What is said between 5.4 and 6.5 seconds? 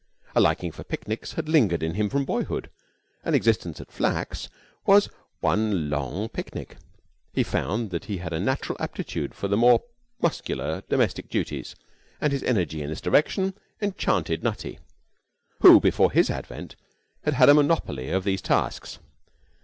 one prolonged